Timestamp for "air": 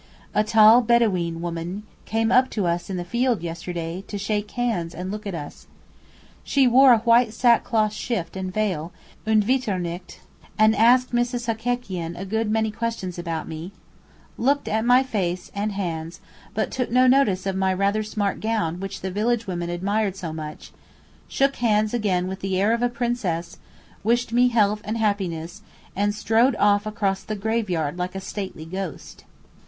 22.59-22.73